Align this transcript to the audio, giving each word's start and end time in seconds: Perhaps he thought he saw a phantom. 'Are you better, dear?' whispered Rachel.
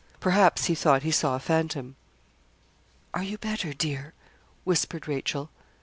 Perhaps 0.19 0.65
he 0.65 0.73
thought 0.73 1.03
he 1.03 1.11
saw 1.11 1.35
a 1.35 1.39
phantom. 1.39 1.95
'Are 3.13 3.21
you 3.21 3.37
better, 3.37 3.71
dear?' 3.71 4.15
whispered 4.63 5.07
Rachel. 5.07 5.51